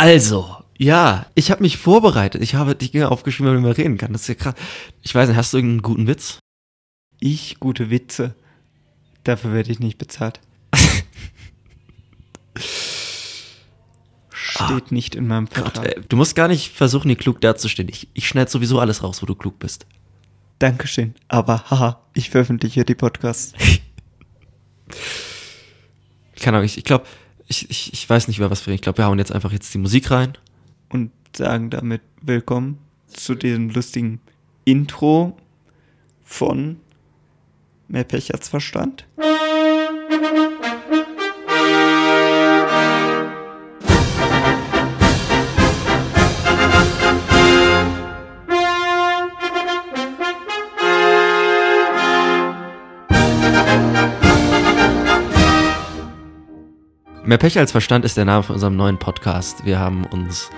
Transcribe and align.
Also, 0.00 0.56
ja, 0.78 1.26
ich 1.34 1.50
habe 1.50 1.60
mich 1.60 1.76
vorbereitet. 1.76 2.42
Ich 2.42 2.54
habe 2.54 2.74
die 2.74 2.90
Dinge 2.90 3.10
aufgeschrieben, 3.10 3.52
damit 3.52 3.62
man 3.62 3.72
reden 3.72 3.98
kann. 3.98 4.14
Das 4.14 4.22
ist 4.22 4.28
ja 4.28 4.34
krass. 4.34 4.54
Ich 5.02 5.14
weiß 5.14 5.28
nicht, 5.28 5.36
hast 5.36 5.52
du 5.52 5.58
irgendeinen 5.58 5.82
guten 5.82 6.06
Witz? 6.06 6.38
Ich 7.18 7.60
gute 7.60 7.90
Witze. 7.90 8.34
Dafür 9.24 9.52
werde 9.52 9.70
ich 9.70 9.78
nicht 9.78 9.98
bezahlt. 9.98 10.40
Steht 14.30 14.90
nicht 14.90 15.16
in 15.16 15.26
meinem 15.26 15.50
Gott, 15.50 15.74
Vertrag. 15.74 15.86
ey, 15.86 16.00
du 16.08 16.16
musst 16.16 16.34
gar 16.34 16.48
nicht 16.48 16.72
versuchen, 16.72 17.10
hier 17.10 17.18
klug 17.18 17.42
dazustehen. 17.42 17.90
Ich, 17.90 18.08
ich 18.14 18.26
schneide 18.26 18.50
sowieso 18.50 18.80
alles 18.80 19.02
raus, 19.02 19.20
wo 19.20 19.26
du 19.26 19.34
klug 19.34 19.58
bist. 19.58 19.84
Dankeschön. 20.60 21.14
Aber 21.28 21.70
haha, 21.70 22.00
ich 22.14 22.30
veröffentliche 22.30 22.86
die 22.86 22.94
Podcasts. 22.94 23.52
Keine 26.40 26.56
Ahnung, 26.56 26.64
ich, 26.64 26.78
ich 26.78 26.84
glaube, 26.84 27.04
ich, 27.50 27.68
ich, 27.68 27.92
ich 27.92 28.08
weiß 28.08 28.28
nicht, 28.28 28.38
über 28.38 28.50
was 28.50 28.62
wir 28.62 28.68
reden. 28.68 28.76
Ich 28.76 28.82
glaube, 28.82 28.98
wir 28.98 29.06
hauen 29.06 29.18
jetzt 29.18 29.32
einfach 29.32 29.52
jetzt 29.52 29.74
die 29.74 29.78
Musik 29.78 30.10
rein. 30.10 30.38
und 30.88 31.10
sagen 31.36 31.70
damit 31.70 32.00
willkommen 32.22 32.78
zu 33.08 33.34
diesem 33.34 33.70
lustigen 33.70 34.20
Intro 34.64 35.36
von 36.24 36.76
Mehr 37.88 38.04
Pech 38.04 38.32
als 38.32 38.48
Verstand. 38.48 39.04
Mehr 57.22 57.36
Pech 57.36 57.58
als 57.58 57.72
Verstand 57.72 58.06
ist 58.06 58.16
der 58.16 58.24
Name 58.24 58.42
von 58.42 58.54
unserem 58.54 58.76
neuen 58.76 58.98
Podcast. 58.98 59.66
Wir 59.66 59.78
haben 59.78 60.04
uns 60.06 60.48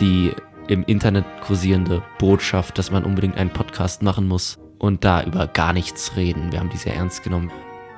die 0.00 0.32
im 0.66 0.82
Internet 0.84 1.26
kursierende 1.42 2.02
Botschaft, 2.18 2.78
dass 2.78 2.90
man 2.90 3.04
unbedingt 3.04 3.36
einen 3.36 3.50
Podcast 3.50 4.02
machen 4.02 4.26
muss 4.26 4.58
und 4.78 5.04
da 5.04 5.22
über 5.22 5.46
gar 5.48 5.74
nichts 5.74 6.16
reden. 6.16 6.50
Wir 6.50 6.60
haben 6.60 6.70
die 6.70 6.78
sehr 6.78 6.94
ernst 6.94 7.24
genommen. 7.24 7.52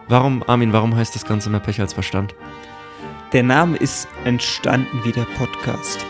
Warum, 0.09 0.43
Armin, 0.49 0.73
warum 0.73 0.97
heißt 0.97 1.15
das 1.15 1.25
Ganze 1.25 1.51
Mehr 1.51 1.61
Pech 1.61 1.81
als 1.81 1.93
Verstand? 1.93 2.35
Der 3.33 3.45
Name 3.45 3.77
ist 3.77 4.09
entstanden 4.25 5.05
wie 5.05 5.13
der 5.13 5.27
Podcast. 5.39 6.05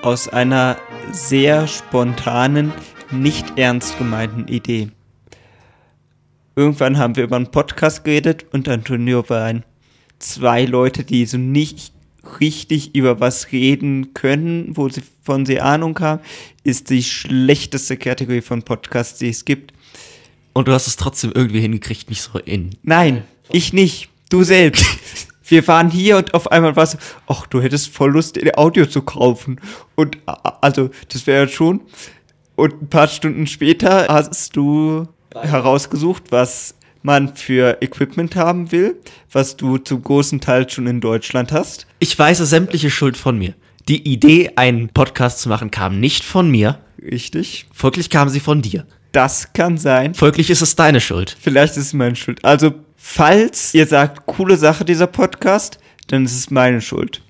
Aus 0.00 0.28
einer 0.30 0.78
sehr 1.12 1.66
spontanen, 1.66 2.72
nicht 3.10 3.58
ernst 3.58 3.98
gemeinten 3.98 4.48
Idee. 4.48 4.88
Irgendwann 6.54 6.96
haben 6.96 7.14
wir 7.14 7.24
über 7.24 7.36
einen 7.36 7.50
Podcast 7.50 8.04
geredet 8.04 8.46
und 8.52 8.66
Antonio 8.70 9.28
war 9.28 9.44
ein 9.44 9.64
zwei 10.18 10.64
Leute, 10.64 11.04
die 11.04 11.26
so 11.26 11.38
nicht 11.38 11.92
richtig 12.40 12.94
über 12.94 13.20
was 13.20 13.52
reden 13.52 14.14
können, 14.14 14.76
wo 14.76 14.88
sie 14.88 15.02
von 15.22 15.46
sie 15.46 15.60
Ahnung 15.60 15.98
haben, 16.00 16.22
ist 16.64 16.90
die 16.90 17.02
schlechteste 17.02 17.96
Kategorie 17.96 18.40
von 18.40 18.62
Podcasts, 18.62 19.18
die 19.18 19.28
es 19.28 19.44
gibt. 19.44 19.72
Und 20.52 20.68
du 20.68 20.72
hast 20.72 20.86
es 20.86 20.96
trotzdem 20.96 21.32
irgendwie 21.34 21.60
hingekriegt, 21.60 22.08
mich 22.08 22.22
so 22.22 22.38
in. 22.38 22.70
Nein, 22.82 23.24
ich 23.50 23.72
nicht. 23.72 24.08
Du 24.30 24.42
selbst. 24.42 24.84
Wir 25.48 25.66
waren 25.68 25.90
hier 25.90 26.16
und 26.16 26.34
auf 26.34 26.50
einmal 26.50 26.74
war 26.74 26.86
so, 26.86 26.98
ach, 27.28 27.46
du 27.46 27.62
hättest 27.62 27.88
voll 27.88 28.10
Lust, 28.10 28.36
ein 28.36 28.56
Audio 28.56 28.86
zu 28.86 29.02
kaufen. 29.02 29.60
Und 29.94 30.18
also, 30.60 30.90
das 31.12 31.26
wäre 31.28 31.46
schon. 31.46 31.82
Und 32.56 32.82
ein 32.82 32.88
paar 32.88 33.06
Stunden 33.06 33.46
später 33.46 34.06
hast 34.08 34.56
du 34.56 35.06
herausgesucht, 35.40 36.32
was 36.32 36.74
man 37.06 37.34
für 37.36 37.78
Equipment 37.80 38.36
haben 38.36 38.72
will, 38.72 38.96
was 39.32 39.56
du 39.56 39.78
zum 39.78 40.02
großen 40.02 40.40
Teil 40.40 40.68
schon 40.68 40.86
in 40.86 41.00
Deutschland 41.00 41.52
hast. 41.52 41.86
Ich 42.00 42.18
weise 42.18 42.44
sämtliche 42.44 42.90
Schuld 42.90 43.16
von 43.16 43.38
mir. 43.38 43.54
Die 43.88 44.06
Idee, 44.12 44.50
einen 44.56 44.88
Podcast 44.88 45.40
zu 45.40 45.48
machen, 45.48 45.70
kam 45.70 46.00
nicht 46.00 46.24
von 46.24 46.50
mir. 46.50 46.80
Richtig. 47.00 47.66
Folglich 47.72 48.10
kam 48.10 48.28
sie 48.28 48.40
von 48.40 48.60
dir. 48.60 48.86
Das 49.12 49.52
kann 49.52 49.78
sein. 49.78 50.14
Folglich 50.14 50.50
ist 50.50 50.62
es 50.62 50.74
deine 50.74 51.00
Schuld. 51.00 51.36
Vielleicht 51.40 51.76
ist 51.76 51.86
es 51.86 51.92
meine 51.92 52.16
Schuld. 52.16 52.44
Also, 52.44 52.74
falls 52.96 53.72
ihr 53.72 53.86
sagt, 53.86 54.26
coole 54.26 54.56
Sache 54.56 54.84
dieser 54.84 55.06
Podcast, 55.06 55.78
dann 56.08 56.24
ist 56.24 56.36
es 56.36 56.50
meine 56.50 56.80
Schuld. 56.80 57.22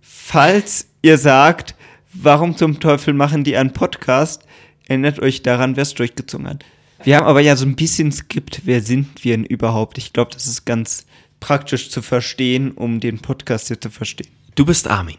Falls 0.00 0.88
ihr 1.00 1.16
sagt, 1.16 1.76
warum 2.12 2.56
zum 2.56 2.80
Teufel 2.80 3.14
machen 3.14 3.44
die 3.44 3.56
einen 3.56 3.72
Podcast, 3.72 4.42
erinnert 4.88 5.20
euch 5.20 5.42
daran, 5.42 5.76
wer 5.76 5.82
es 5.82 5.94
durchgezogen 5.94 6.48
hat. 6.48 6.64
Wir 7.04 7.16
haben 7.16 7.26
aber 7.26 7.40
ja 7.40 7.56
so 7.56 7.66
ein 7.66 7.74
bisschen 7.74 8.12
Skript, 8.12 8.62
wer 8.64 8.80
sind 8.80 9.24
wir 9.24 9.36
denn 9.36 9.44
überhaupt? 9.44 9.98
Ich 9.98 10.12
glaube, 10.12 10.30
das 10.32 10.46
ist 10.46 10.64
ganz 10.64 11.04
praktisch 11.40 11.90
zu 11.90 12.00
verstehen, 12.00 12.70
um 12.70 13.00
den 13.00 13.18
Podcast 13.18 13.68
hier 13.68 13.80
zu 13.80 13.90
verstehen. 13.90 14.30
Du 14.54 14.64
bist 14.64 14.88
Armin. 14.88 15.16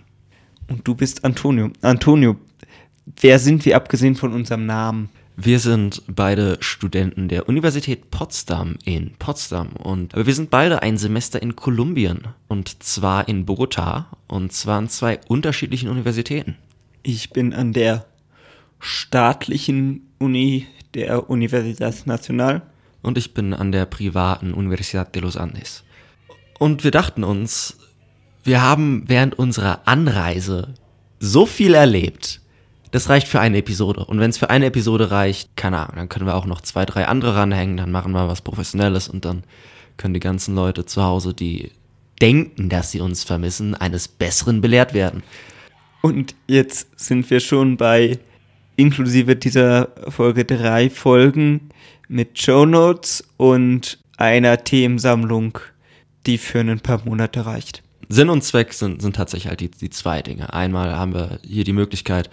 Und 0.69 0.87
du 0.87 0.95
bist 0.95 1.25
Antonio. 1.25 1.71
Antonio, 1.81 2.37
wer 3.19 3.37
sind 3.37 3.65
wir 3.65 3.75
abgesehen 3.75 4.15
von 4.15 4.31
unserem 4.31 4.65
Namen? 4.65 5.09
Wir 5.35 5.59
sind 5.59 6.03
beide 6.07 6.57
Studenten 6.61 7.27
der 7.27 7.49
Universität 7.49 8.11
Potsdam 8.11 8.77
in 8.85 9.13
Potsdam 9.17 9.69
und 9.73 10.13
aber 10.13 10.27
wir 10.27 10.35
sind 10.35 10.51
beide 10.51 10.83
ein 10.83 10.95
Semester 10.95 11.41
in 11.41 11.55
Kolumbien 11.55 12.27
und 12.47 12.83
zwar 12.83 13.27
in 13.27 13.45
Bogotá 13.45 14.05
und 14.27 14.53
zwar 14.53 14.77
an 14.77 14.89
zwei 14.89 15.19
unterschiedlichen 15.27 15.89
Universitäten. 15.89 16.55
Ich 17.01 17.31
bin 17.31 17.51
an 17.51 17.73
der 17.73 18.05
staatlichen 18.79 20.12
Uni 20.23 20.67
der 20.93 21.29
Universidad 21.29 22.07
Nacional. 22.07 22.61
Und 23.01 23.17
ich 23.17 23.33
bin 23.33 23.53
an 23.53 23.73
der 23.73 23.85
privaten 23.85 24.53
Universidad 24.53 25.13
de 25.13 25.21
los 25.21 25.35
Andes. 25.35 25.83
Und 26.57 26.85
wir 26.85 26.91
dachten 26.91 27.25
uns, 27.25 27.77
wir 28.43 28.61
haben 28.61 29.03
während 29.07 29.37
unserer 29.37 29.81
Anreise 29.85 30.73
so 31.19 31.45
viel 31.45 31.73
erlebt. 31.73 32.39
Das 32.91 33.09
reicht 33.09 33.27
für 33.27 33.41
eine 33.41 33.57
Episode. 33.57 34.05
Und 34.05 34.19
wenn 34.19 34.29
es 34.29 34.37
für 34.37 34.49
eine 34.49 34.67
Episode 34.67 35.11
reicht, 35.11 35.57
keine 35.57 35.79
Ahnung, 35.79 35.95
dann 35.95 36.09
können 36.09 36.25
wir 36.25 36.35
auch 36.35 36.45
noch 36.45 36.61
zwei, 36.61 36.85
drei 36.85 37.07
andere 37.07 37.35
ranhängen, 37.35 37.75
dann 37.75 37.91
machen 37.91 38.13
wir 38.13 38.27
was 38.29 38.41
Professionelles 38.41 39.09
und 39.09 39.25
dann 39.25 39.43
können 39.97 40.13
die 40.13 40.19
ganzen 40.19 40.55
Leute 40.55 40.85
zu 40.85 41.03
Hause, 41.03 41.33
die 41.33 41.71
denken, 42.21 42.69
dass 42.69 42.91
sie 42.91 43.01
uns 43.01 43.23
vermissen, 43.23 43.75
eines 43.75 44.07
Besseren 44.07 44.61
belehrt 44.61 44.93
werden. 44.93 45.23
Und 46.01 46.35
jetzt 46.47 46.87
sind 46.99 47.29
wir 47.29 47.39
schon 47.39 47.75
bei 47.77 48.19
inklusive 48.75 49.35
dieser 49.35 49.89
Folge 50.09 50.45
drei 50.45 50.89
Folgen 50.89 51.69
mit 52.07 52.39
Show 52.39 52.65
Notes 52.65 53.27
und 53.37 53.99
einer 54.17 54.63
Themensammlung, 54.63 55.59
die 56.25 56.37
für 56.37 56.59
ein 56.59 56.79
paar 56.79 57.01
Monate 57.05 57.45
reicht. 57.45 57.83
Sinn 58.09 58.29
und 58.29 58.43
Zweck 58.43 58.73
sind, 58.73 59.01
sind 59.01 59.15
tatsächlich 59.15 59.49
halt 59.49 59.61
die, 59.61 59.71
die 59.71 59.89
zwei 59.89 60.21
Dinge. 60.21 60.53
Einmal 60.53 60.95
haben 60.95 61.13
wir 61.13 61.39
hier 61.43 61.63
die 61.63 61.73
Möglichkeit, 61.73 62.29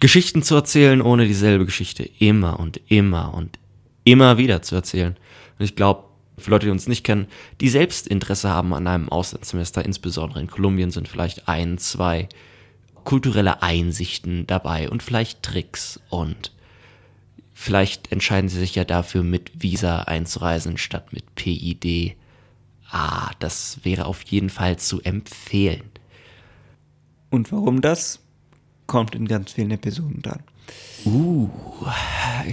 Geschichten 0.00 0.42
zu 0.42 0.54
erzählen, 0.54 1.02
ohne 1.02 1.26
dieselbe 1.26 1.66
Geschichte 1.66 2.08
immer 2.18 2.58
und 2.58 2.80
immer 2.88 3.34
und 3.34 3.58
immer 4.04 4.38
wieder 4.38 4.62
zu 4.62 4.74
erzählen. 4.74 5.16
Und 5.58 5.64
ich 5.64 5.76
glaube, 5.76 6.04
für 6.38 6.50
Leute, 6.50 6.66
die 6.66 6.72
uns 6.72 6.88
nicht 6.88 7.04
kennen, 7.04 7.26
die 7.60 7.68
selbst 7.68 8.08
Interesse 8.08 8.48
haben 8.48 8.72
an 8.72 8.86
einem 8.86 9.10
Auslandssemester, 9.10 9.84
insbesondere 9.84 10.40
in 10.40 10.46
Kolumbien, 10.46 10.90
sind 10.90 11.06
vielleicht 11.06 11.48
ein, 11.48 11.76
zwei 11.76 12.28
kulturelle 13.10 13.60
Einsichten 13.60 14.46
dabei 14.46 14.88
und 14.88 15.02
vielleicht 15.02 15.42
Tricks 15.42 15.98
und 16.10 16.52
vielleicht 17.52 18.12
entscheiden 18.12 18.48
sie 18.48 18.60
sich 18.60 18.76
ja 18.76 18.84
dafür, 18.84 19.24
mit 19.24 19.50
Visa 19.60 20.02
einzureisen 20.02 20.78
statt 20.78 21.12
mit 21.12 21.34
PID. 21.34 22.14
Ah, 22.88 23.32
das 23.40 23.80
wäre 23.82 24.06
auf 24.06 24.22
jeden 24.22 24.48
Fall 24.48 24.78
zu 24.78 25.00
empfehlen. 25.02 25.90
Und 27.30 27.50
warum 27.50 27.80
das? 27.80 28.20
Kommt 28.86 29.16
in 29.16 29.26
ganz 29.26 29.54
vielen 29.54 29.72
Episoden 29.72 30.22
dann. 30.22 30.44
Uh, 31.04 31.48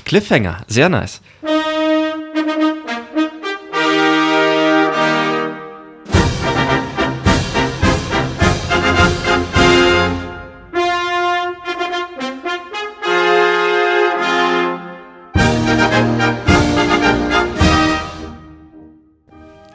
Cliffhanger, 0.06 0.66
sehr 0.68 0.90
nice. 0.90 1.22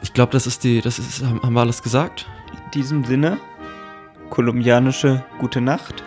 Ich 0.03 0.13
glaube, 0.13 0.33
das 0.33 0.45
ist 0.45 0.63
die, 0.63 0.81
das 0.81 0.99
ist, 0.99 1.23
haben 1.23 1.53
wir 1.53 1.61
alles 1.61 1.81
gesagt? 1.81 2.27
In 2.51 2.71
diesem 2.71 3.05
Sinne, 3.05 3.39
kolumbianische 4.29 5.23
Gute 5.39 5.61
Nacht. 5.61 6.03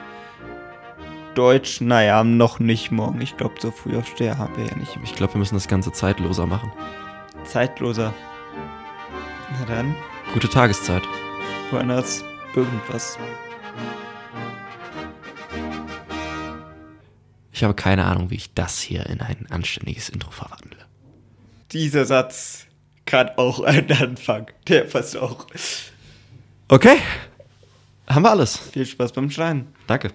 Deutsch, 1.34 1.80
naja, 1.80 2.22
noch 2.22 2.60
nicht 2.60 2.92
morgen. 2.92 3.20
Ich 3.20 3.36
glaube, 3.36 3.54
so 3.58 3.70
früh 3.70 3.96
aufsteher 3.96 4.38
haben 4.38 4.56
wir 4.56 4.66
ja 4.66 4.76
nicht. 4.76 4.98
Ich 5.02 5.14
glaube, 5.14 5.34
wir 5.34 5.38
müssen 5.38 5.54
das 5.54 5.66
Ganze 5.66 5.92
zeitloser 5.92 6.46
machen. 6.46 6.70
Zeitloser. 7.44 8.12
Na 9.58 9.66
dann, 9.66 9.96
Gute 10.34 10.48
Tageszeit. 10.48 11.02
Buenas, 11.70 12.22
irgendwas. 12.54 13.18
Ich 17.50 17.64
habe 17.64 17.74
keine 17.74 18.04
Ahnung, 18.04 18.30
wie 18.30 18.34
ich 18.34 18.52
das 18.52 18.80
hier 18.80 19.06
in 19.06 19.22
ein 19.22 19.46
anständiges 19.48 20.10
Intro 20.10 20.30
verwandle. 20.30 20.84
Dieser 21.72 22.04
Satz 22.04 22.65
kann 23.06 23.30
auch 23.36 23.60
einen 23.60 23.90
Anfang. 23.92 24.50
Der 24.68 24.82
passt 24.82 25.16
auch. 25.16 25.46
Okay. 26.68 26.98
Haben 28.08 28.22
wir 28.22 28.30
alles. 28.30 28.56
Viel 28.56 28.86
Spaß 28.86 29.12
beim 29.12 29.30
Schneiden. 29.30 29.72
Danke. 29.86 30.12